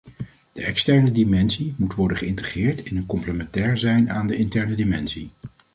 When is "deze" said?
0.51-0.67